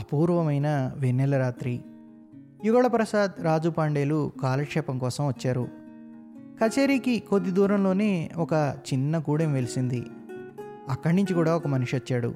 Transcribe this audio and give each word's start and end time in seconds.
అపూర్వమైన 0.00 0.92
వెన్నెల 0.96 1.36
రాత్రి. 1.36 1.80
యుగళప్రసాద్ 2.64 3.42
రాజు 3.42 3.68
పాండేలు 3.68 4.32
కాలక్షేపం 4.42 4.98
కోసం 4.98 5.26
వచ్చారు. 5.28 5.68
కచేరీకి 6.62 7.18
కొద్ది 7.18 7.50
దూరంలోనే 7.50 8.30
ఒక 8.36 8.74
చిన్న 8.92 9.18
గూడెం 9.18 9.52
వెలిసింది. 9.52 10.06
అక్కడి 10.88 11.16
నుంచి 11.16 11.34
కూడా 11.34 11.56
ఒక 11.56 11.66
మనిషి 11.66 11.96
వచ్చాడు. 11.96 12.34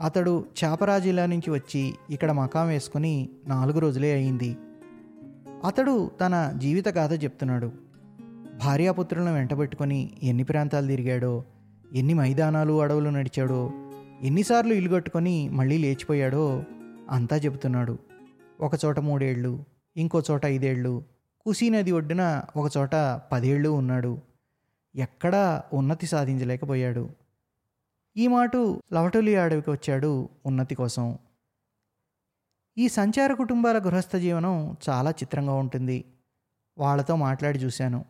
అతడు 0.00 0.44
చాపరాజిలా 0.64 1.26
నుంచి 1.26 1.50
వచ్చి 1.50 1.94
ఇక్కడ 2.10 2.32
మకాం 2.32 2.68
వేసుకుని 2.68 3.28
నాలుగు 3.48 3.78
రోజులే 3.78 4.12
అయింది. 4.12 4.56
అతడు 5.64 6.10
తన 6.20 6.54
జీవిత 6.56 6.88
గాథ 6.88 7.24
చెప్తున్నాడు. 7.24 7.72
భార్యాపుత్రులను 8.64 9.34
వెంటబెట్టుకొని 9.34 10.10
ఎన్ని 10.22 10.44
ప్రాంతాలు 10.44 10.86
తిరిగాడో 10.86 11.44
ఎన్ని 11.94 12.14
మైదానాలు 12.14 12.80
అడవులు 12.80 13.10
నడిచాడో 13.10 13.70
ఎన్నిసార్లు 14.22 14.74
ఇల్లు 14.74 14.94
కట్టుకొని 14.94 15.48
మళ్ళీ 15.48 15.78
లేచిపోయాడో 15.78 16.64
అంతా 17.10 17.36
చెబుతున్నాడు. 17.36 17.98
ఒక 18.60 18.84
చోట 18.84 18.98
మూడేళ్ళు 18.98 19.64
ఇంకో 19.96 20.22
చోట 20.30 20.46
ఐదేళ్ళు 20.46 21.04
కుసీ 21.40 21.70
నది 21.70 21.92
ఒడ్డున 21.92 22.42
ఒక 22.56 22.70
చోట 22.76 22.94
పదేళ్ళు 23.32 23.68
ఉన్నాడు. 23.68 24.18
ఎక్కడా 24.94 25.62
ఉన్నతి 25.72 26.06
సాధించలేకపోయాడు. 26.06 27.10
ఈ 28.16 28.26
మాటు 28.26 28.82
లవటోలి 28.92 29.36
అడవికి 29.36 29.70
వచ్చాడు 29.70 30.28
ఉన్నతి 30.46 30.74
కోసం. 30.74 31.18
ఈ 32.78 32.88
సంచార 32.88 33.32
కుటుంబాల 33.32 33.78
గృహస్థ 33.78 34.16
జీవనం 34.16 34.76
చాలా 34.88 35.10
చిత్రంగా 35.10 35.54
ఉంటుంది. 35.54 36.04
వాళ్ళతో 36.78 37.16
మాట్లాడి 37.16 37.58
చూశాను. 37.58 38.04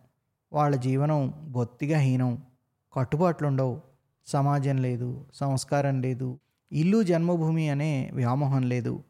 వాళ్ళ 0.52 0.76
జీవనం 0.76 1.34
బొత్తిగా 1.42 1.98
హీనం. 1.98 2.42
కట్టుబాట్లుండవు. 2.92 3.82
సమాజం 4.26 4.76
లేదు 4.76 5.26
సంస్కారం 5.34 6.02
లేదు. 6.02 6.38
ఇల్లు 6.72 7.02
జన్మభూమి 7.02 7.68
అనే 7.68 8.10
వ్యామోహం 8.14 8.62
లేదు. 8.62 9.02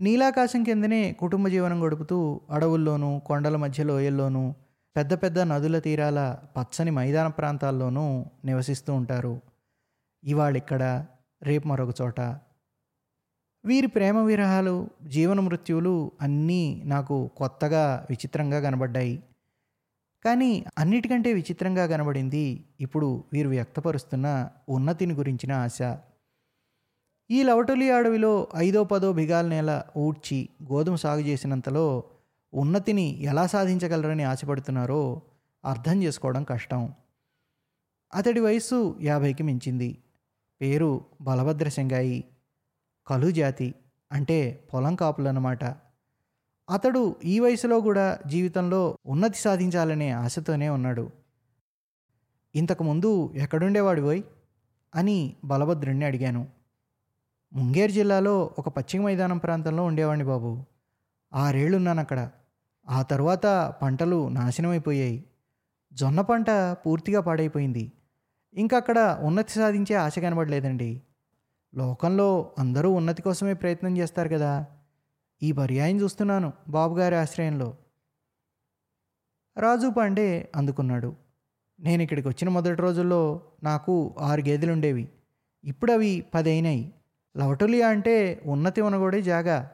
నీలాకాశం 0.00 0.64
కిందనే 0.64 1.12
కుటుంబ 1.12 1.48
జీవనం 1.48 1.86
గడుపుతూ 1.86 2.40
అడవుల్లోనూ 2.50 3.18
కొండల 3.18 3.56
మధ్య 3.56 3.84
లోయల్లోనూ 3.84 4.54
పెద్ద 4.96 5.14
పెద్ద 5.14 5.38
నదుల 5.38 5.78
తీరాల 5.78 6.36
పచ్చని 6.58 6.90
మైదాన 6.90 7.26
ప్రాంతాల్లోనూ 7.26 8.24
నివసిస్తూ 8.44 8.94
ఉంటారు. 8.94 9.40
ఇవాళిక్కడ 10.24 11.06
రేపు 11.42 11.68
మరొక 11.68 11.94
చోట. 12.02 12.20
వీరి 13.64 13.86
ప్రేమ 13.86 14.18
విరహాలు 14.18 14.90
జీవన 15.06 15.40
మృత్యువులు 15.40 16.12
అన్నీ 16.20 16.82
నాకు 16.84 17.30
కొత్తగా 17.36 18.06
విచిత్రంగా 18.10 18.60
కనబడ్డాయి. 18.60 19.22
కానీ 20.24 20.64
అన్నిటికంటే 20.78 21.32
విచిత్రంగా 21.32 21.86
కనబడింది 21.86 22.64
ఇప్పుడు 22.80 23.24
వీరు 23.32 23.48
వ్యక్తపరుస్తున్న 23.48 24.48
ఉన్నతిని 24.68 25.14
గురించిన 25.14 25.52
ఆశ. 25.52 25.82
ఈ 27.32 27.42
లవటొలి 27.42 27.90
అడవిలో 27.90 28.48
ఐదో 28.56 28.84
పదో 28.84 29.12
బిగాల 29.12 29.46
నేల 29.46 29.82
ఊడ్చి 29.96 30.48
గోధుమ 30.72 30.94
సాగు 30.94 31.20
చేసినంతలో 31.20 32.04
ఉన్నతిని 32.54 33.22
ఎలా 33.22 33.46
సాధించగలరని 33.46 34.22
ఆశపడుతున్నారో 34.22 35.22
అర్థం 35.64 36.02
చేసుకోవడం 36.02 36.44
కష్టం. 36.44 36.94
అతడి 38.14 38.40
వయస్సు 38.40 38.98
యాభైకి 39.02 39.42
మించింది. 39.42 39.98
పేరు 40.60 41.04
బలభద్ర 41.20 41.68
సింగాయి 41.68 42.24
కలు 43.06 43.30
జాతి 43.30 43.74
అంటే 44.12 44.64
పొలం 44.74 44.94
కాపులన్నమాట. 44.94 45.64
అతడు 46.70 47.16
ఈ 47.24 47.40
వయసులో 47.40 47.80
కూడా 47.80 48.18
జీవితంలో 48.26 48.98
ఉన్నతి 49.06 49.38
సాధించాలనే 49.38 50.10
ఆశతోనే 50.10 50.68
ఉన్నాడు. 50.68 51.10
ఇంతకుముందు 52.54 53.32
ఎక్కడుండేవాడు 53.34 54.02
పోయ్ 54.02 54.22
అని 54.94 55.36
బలభద్రుణ్ణి 55.44 56.04
అడిగాను. 56.04 56.59
ముంగేరు 57.52 57.92
జిల్లాలో 57.92 58.50
ఒక 58.58 58.68
పశ్చిమ 58.68 59.02
మైదానం 59.02 59.38
ప్రాంతంలో 59.38 59.84
ఉండేవాడిని 59.84 60.24
బాబు. 60.24 60.64
ఆరేళ్ళున్నాను 61.34 62.00
అక్కడ 62.00 62.30
ఆ 62.88 63.02
తర్వాత 63.02 63.74
పంటలు 63.82 64.28
నాశనమైపోయాయి. 64.28 65.24
జొన్న 65.92 66.20
పంట 66.20 66.50
పూర్తిగా 66.86 67.20
పాడైపోయింది. 67.20 67.92
ఇంకా 68.54 68.76
అక్కడ 68.76 69.18
ఉన్నతి 69.22 69.50
సాధించే 69.50 69.94
ఆశ 69.94 70.18
కనబడలేదండి. 70.18 71.02
లోకంలో 71.74 72.52
అందరూ 72.58 72.90
ఉన్నతి 72.90 73.22
కోసమే 73.22 73.54
ప్రయత్నం 73.54 73.98
చేస్తారు 73.98 74.28
కదా. 74.28 74.66
ఈ 75.42 75.52
పర్యాయం 75.52 76.00
చూస్తున్నాను 76.00 76.52
బాబుగారి 76.68 77.14
ఆశ్రయంలో. 77.14 77.76
రాజు 79.58 79.88
పాండే 79.88 80.50
అందుకున్నాడు. 80.56 81.16
నేను 81.80 82.02
ఇక్కడికి 82.02 82.28
వచ్చిన 82.28 82.48
మొదటి 82.48 82.80
రోజుల్లో 82.82 83.40
నాకు 83.62 84.14
ఆరు 84.18 84.40
గేదెలు 84.40 84.72
ఉండేవి 84.72 85.08
ఇప్పుడు 85.64 85.92
అవి 85.92 86.24
పది 86.34 86.50
అయినాయి 86.50 86.94
లవటులియా 87.36 87.88
అంటే 87.88 88.42
ఉన్నతి 88.46 88.80
ఉనగోడే 88.80 89.22
జాగా. 89.22 89.70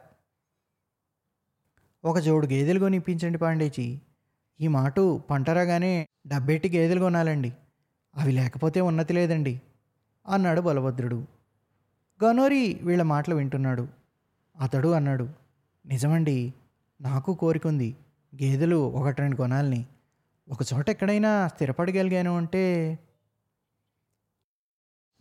ఒక 2.05 2.19
జోడు 2.19 2.47
గేదెలు 2.47 2.79
కొనిపించండి 2.79 3.39
పాండేచి 3.39 4.01
ఈ 4.61 4.69
మాటు 4.69 5.23
పంటరాగానే 5.31 6.09
డబ్బెట్టి 6.27 6.69
గేదెలు 6.69 7.01
కొనాలండి. 7.01 7.53
అవి 8.17 8.33
లేకపోతే 8.33 8.81
ఉన్నతి 8.81 9.13
లేదండి. 9.13 9.61
అన్నాడు 10.29 10.61
బలభద్రుడు. 10.61 11.27
గనోరి 12.25 12.81
వీళ్ళ 12.83 13.03
మాటలు 13.03 13.35
వింటున్నాడు. 13.35 13.89
అతడు 14.61 14.89
అన్నాడు 14.89 15.29
నిజమండి 15.87 16.55
నాకు 17.01 17.35
కోరికుంది 17.35 17.97
గేదెలు 18.43 18.77
ఒకటి 18.77 19.21
రెండు 19.21 19.37
కొనాలని. 19.37 19.87
ఒక 20.49 20.59
చోట 20.75 20.91
ఎక్కడైనా 20.91 21.49
స్థిరపడగలిగాను 21.49 22.37
అంటే 22.37 22.99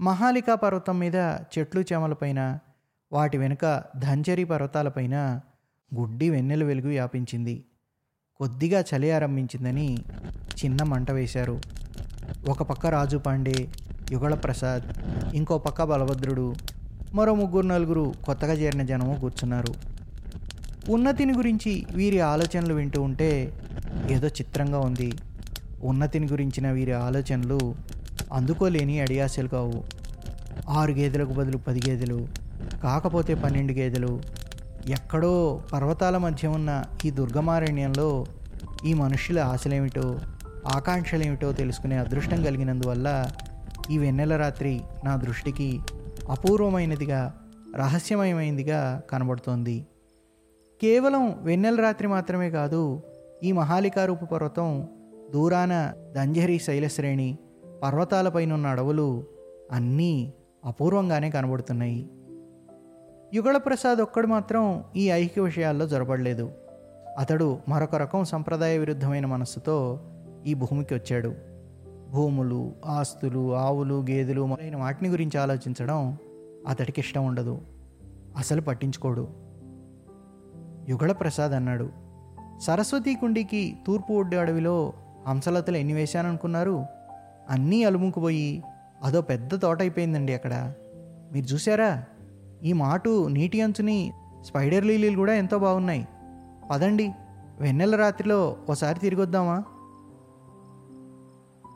మహాలికా 0.02 0.56
పర్వతం 0.56 1.00
మీద 1.00 1.16
చెట్లు 1.16 1.82
చేమలపైన 1.82 2.60
వాటి 3.12 3.38
వెనుక 3.38 3.84
ధంజరి 3.98 4.44
పర్వతాలపైన 4.44 5.42
గుడ్డి 5.96 6.30
వెన్నెల 6.30 6.64
వెలుగు 6.64 6.88
వ్యాపించింది. 6.88 7.66
కొద్దిగా 8.38 8.84
చలి 8.96 9.12
ఆరంభించిందని 9.12 9.98
చిన్న 10.66 10.84
మంట 10.84 11.12
వేశారు. 11.12 11.62
ఒక 12.50 12.64
పక్క 12.64 12.86
రాజు 12.86 13.18
పాండే 13.18 13.68
యుగళ 14.12 14.36
ప్రసాద్ 14.36 14.84
ఇంకో 15.36 15.58
పక్క 15.58 15.84
బలభద్రుడు 15.84 16.56
మరో 17.14 17.36
ముగ్గురు 17.36 17.68
నలుగురు 17.68 18.14
కొత్తగా 18.26 18.54
చేరిన 18.54 18.84
జనము 18.84 19.20
కూర్చున్నారు. 19.20 19.74
ఉన్నతిని 20.92 21.34
గురించి 21.34 21.86
వీరి 21.94 22.20
ఆలోచనలు 22.20 22.74
వింటూ 22.74 23.02
ఉంటే 23.02 23.54
ఏదో 24.12 24.28
చిత్రంగా 24.28 24.80
ఉంది. 24.80 25.14
ఉన్నతిని 25.84 26.28
గురించిన 26.28 26.72
వీరి 26.72 26.92
ఆలోచనలు 26.92 27.76
అందుకోలేని 28.34 29.00
అడియాసలు 29.00 29.48
కావు 29.48 29.84
ఆరు 30.70 30.92
గేదెలకు 30.92 31.34
బదులు 31.34 31.58
పది 31.58 31.82
గేదెలు 31.90 32.28
కాకపోతే 32.84 33.34
పన్నెండు 33.34 33.74
గేదెలు. 33.74 34.22
ఎక్కడో 34.90 35.62
పర్వతాల 35.74 36.18
మధ్య 36.18 36.48
ఉన్న 36.48 36.84
ఈ 37.06 37.12
దుర్గమారణ్యంలో 37.12 38.26
ఈ 38.86 38.94
మనుషుల 38.94 39.40
ఆశలేమిటో 39.40 40.20
ఆకాంక్షలేమిటో 40.76 41.52
తెలుసుకునే 41.52 41.98
అదృష్టం 41.98 42.44
కలిగినందువల్ల 42.44 43.28
ఈ 43.92 43.98
వెన్నెల 43.98 44.36
రాత్రి 44.36 44.82
నా 45.06 45.16
దృష్టికి 45.16 45.80
అపూర్వమైనదిగా 46.30 47.34
రహస్యమయమైనదిగా 47.76 49.02
కనబడుతోంది. 49.10 49.86
కేవలం 50.82 51.36
వెన్నెల 51.42 51.76
రాత్రి 51.76 52.08
మాత్రమే 52.08 52.50
కాదు 52.50 53.02
ఈ 53.44 53.52
మహాలికారూపు 53.52 54.26
పర్వతం 54.26 54.88
దూరాన 55.34 55.94
దంజహరి 56.16 56.60
శైలశ్రేణి 56.60 57.38
పర్వతాలపైన 57.84 58.54
ఉన్న 58.54 58.68
అడవులు 58.68 59.24
అన్నీ 59.72 60.34
అపూర్వంగానే 60.66 61.30
కనబడుతున్నాయి. 61.30 62.10
యుగళప్రసాద్ 63.34 64.00
ఒక్కడు 64.00 64.28
మాత్రం 64.28 64.84
ఈ 64.96 65.12
ఐక్య 65.12 65.42
విషయాల్లో 65.42 65.88
జొరబడలేదు 65.88 66.52
అతడు 67.18 67.58
మరొక 67.70 67.96
రకం 67.96 68.24
సంప్రదాయ 68.24 68.78
విరుద్ధమైన 68.78 69.26
మనస్సుతో 69.26 70.00
ఈ 70.46 70.54
భూమికి 70.54 70.94
వచ్చాడు. 70.94 71.36
భూములు 72.12 72.72
ఆస్తులు 72.86 73.56
ఆవులు 73.56 74.06
గేదెలు 74.10 74.46
మొదలైన 74.46 74.76
వాటిని 74.76 75.10
గురించి 75.10 75.40
ఆలోచించడం 75.40 76.18
అతడికి 76.68 77.02
ఇష్టం 77.02 77.26
ఉండదు. 77.26 77.62
అసలు 78.38 78.62
పట్టించుకోడు. 78.62 79.28
యుగళప్రసాద్ 80.90 81.52
అన్నాడు 81.52 81.90
సరస్వతీ 82.62 83.16
కుండికి 83.16 83.78
తూర్పు 83.88 84.14
ఒడ్డు 84.14 84.38
అడవిలో 84.38 84.94
హంసలతలు 85.28 85.78
ఎన్ని 85.78 85.94
వేశాననుకున్నారు? 85.94 86.86
అన్నీ 87.50 87.84
అలుముకుపోయి 87.84 88.64
అదో 89.04 89.22
పెద్ద 89.22 89.62
తోట 89.62 89.82
అయిపోయిందండి 89.82 90.34
అక్కడ. 90.34 90.74
మీరు 91.34 91.46
చూసారా 91.46 92.04
ఈ 92.64 92.74
మాటు 92.74 93.28
నీటి 93.28 93.62
అంచుని 93.62 94.14
స్పైడర్ 94.42 94.86
లీలీలు 94.86 95.16
కూడా 95.16 95.34
ఎంతో 95.34 95.60
బాగున్నాయి. 95.60 96.08
పదండి 96.72 97.12
వెన్నెల 97.60 97.96
రాత్రిలో 97.96 98.58
ఓసారి 98.70 99.00
తిరిగొద్దామా 99.00 99.64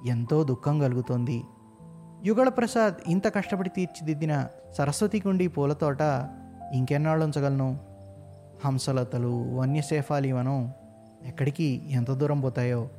ఎంతో 0.05 0.43
దుఃఖం 0.43 0.79
కలుగుతోంది. 0.79 1.43
యుగళ 2.25 2.49
ప్రసాద్ 2.49 2.93
ఇంత 3.07 3.35
కష్టపడి 3.35 3.69
తీర్చిదిద్దిన 3.69 4.47
సరస్వతి 4.77 5.19
కుండి 5.19 5.47
పూల 5.47 5.73
తోట 5.73 6.01
ఇంకెన్నాళ్ళు 6.73 7.25
ఉంచగలను? 7.25 7.79
హంసలతలు 8.65 9.55
వన్యశేఫాలి 9.55 10.31
వనం 10.31 10.73
ఎక్కడికి 11.25 11.81
ఎంత 11.89 12.11
దూరం 12.11 12.41
పోతాయో? 12.41 12.89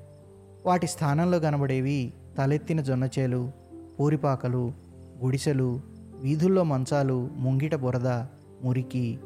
వాటి 0.67 0.87
స్థానంలో 0.87 1.41
కనబడేవి 1.41 2.13
తలెత్తిన 2.39 2.81
జొన్నచేలు 2.81 3.53
పూరిపాకలు 4.01 4.73
గుడిసెలు 5.25 5.81
వీధుల్లో 6.21 6.65
మంచాలు 6.65 7.31
ముంగిట 7.37 7.75
బురద 7.75 8.09
మురికి 8.63 9.19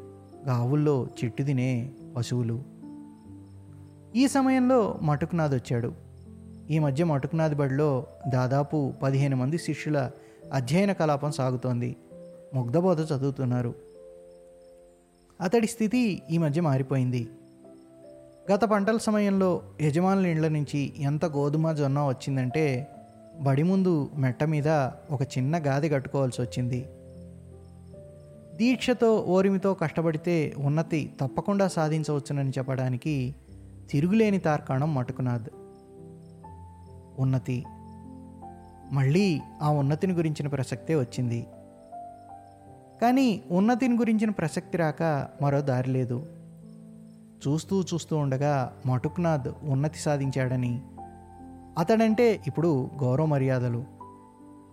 గావుల్లో 0.47 1.07
చెట్టు 1.23 1.43
తినే 1.43 1.91
పశువులు. 2.17 2.63
ఈ 4.15 4.27
సమయంలో 4.27 4.99
మటుకునాథ్ 5.01 5.55
వచ్చాడు. 5.55 5.93
ఈ 6.69 6.79
మధ్య 6.79 7.03
మటుకునాథ్ 7.03 7.55
బడిలో 7.55 8.07
దాదాపు 8.27 8.93
పదిహేను 9.03 9.35
మంది 9.35 9.57
శిష్యుల 9.57 10.11
అధ్యయన 10.53 10.91
కలాపం 10.91 11.31
సాగుతోంది. 11.31 11.95
ముగ్ధబోధ 12.53 13.01
చదువుతున్నారు. 13.01 13.75
అతడి 15.41 15.67
స్థితి 15.67 16.21
ఈ 16.31 16.37
మధ్య 16.37 16.61
మారిపోయింది. 16.61 17.27
గత 18.51 18.63
పంటల 18.63 18.97
సమయంలో 18.97 19.61
యజమానుల 19.81 20.25
ఇండ్ల 20.25 20.47
నుంచి 20.47 20.93
ఎంత 20.97 21.25
గోధుమ 21.25 21.71
జొన్న 21.71 21.99
వచ్చిందంటే 21.99 22.87
బడి 23.39 23.63
ముందు 23.63 24.11
మెట్ట 24.15 24.43
మీద 24.43 24.67
ఒక 25.11 25.21
చిన్న 25.21 25.57
గాది 25.57 25.89
కట్టుకోవాల్సి 25.89 26.41
వచ్చింది. 26.41 26.85
దీక్షతో 28.55 29.15
ఓరిమితో 29.15 29.73
కష్టపడితే 29.73 30.53
ఉన్నతి 30.57 31.13
తప్పకుండా 31.21 31.67
సాధించవచ్చునని 31.67 32.49
చెప్పడానికి 32.49 33.35
తిరుగులేని 33.89 34.39
తార్కాణం 34.39 34.95
మటుకునాథ్ 34.95 35.49
ఉన్నతి. 37.19 37.63
మళ్ళీ 38.91 39.41
ఆ 39.61 39.69
ఉన్నతిని 39.69 40.13
గురించిన 40.13 40.47
ప్రసక్తే 40.47 40.95
వచ్చింది. 40.95 41.47
కానీ 43.01 43.41
ఉన్నతిని 43.51 43.95
గురించిన 43.95 44.29
ప్రసక్తి 44.29 44.77
రాక 44.77 45.27
మరో 45.41 45.61
దారి 45.61 45.89
లేదు. 45.89 46.25
చూస్తూ 47.47 47.81
చూస్తూ 47.81 48.17
ఉండగా 48.17 48.73
మటుక్నాథ్ 48.85 49.47
ఉన్నతి 49.63 49.99
సాధించాడని 49.99 50.81
అతడంటే 51.77 52.41
ఇప్పుడు 52.47 52.89
గౌరవ 53.03 53.25
మర్యాదలు. 53.25 53.83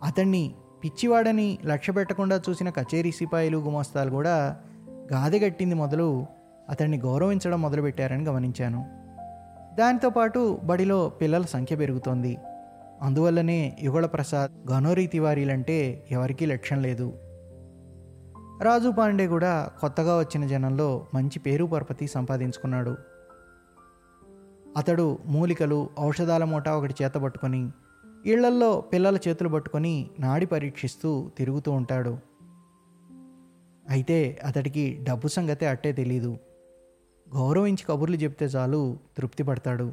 అతన్ని 0.05 0.55
పిచ్చివాడని 0.85 1.59
లక్ష్య 1.67 1.93
పెట్టకుండా 1.93 2.41
చూసిన 2.51 2.71
కచేరీ 2.71 3.13
సిపాయిలు 3.13 3.59
గుమస్తాలు 3.59 4.11
కూడా 4.11 4.57
గాదెగట్టింది 5.13 5.75
మొదలు 5.75 6.27
అతన్ని 6.69 6.99
గౌరవించడం 6.99 7.63
మొదలుపెట్టారని 7.63 8.25
గమనించాను. 8.25 8.87
దాంతోపాటు 9.75 10.59
బడిలో 10.65 11.09
పిల్లల 11.09 11.43
సంఖ్య 11.43 11.77
పెరుగుతోంది. 11.77 12.39
అందువల్లనే 13.03 13.79
యుగళ 13.83 14.07
ప్రసాద్ 14.07 14.71
గనోరీ 14.73 15.07
తివారీలంటే 15.07 16.07
ఎవరికీ 16.11 16.47
లక్ష్యం 16.47 16.83
లేదు. 16.83 17.13
రాజు 18.63 18.91
పాండే 18.91 19.27
కూడా 19.27 19.71
కొత్తగా 19.81 20.19
వచ్చిన 20.19 20.47
జనంలో 20.47 21.07
మంచి 21.15 21.39
పేరు 21.39 21.65
పరపతి 21.65 22.07
సంపాదించుకున్నాడు. 22.07 22.97
అతడు 24.77 25.19
మూలికలు 25.27 25.89
ఔషధాల 26.01 26.45
మూట 26.45 26.69
ఒకటి 26.69 26.95
చేత 27.03 27.15
పట్టుకొని 27.15 27.71
ఇళ్ళల్లో 28.27 28.81
పిల్లల 28.81 29.19
చేతులు 29.29 29.49
పట్టుకొని 29.49 30.11
నాడి 30.21 30.47
పరీక్షిస్తూ 30.47 31.31
తిరుగుతూ 31.39 31.73
ఉంటాడు. 31.73 32.19
అయితే 33.89 34.41
అతడికి 34.45 34.99
డబ్బు 35.03 35.29
సంగతే 35.29 35.67
అట్టే 35.67 35.93
తెలీదు. 35.93 36.39
గౌరవించి 37.35 37.85
కబుర్లు 37.85 38.17
చెప్తే 38.17 38.47
చాలు 38.47 38.99
తృప్తి 39.17 39.43
పడతాడు 39.43 39.93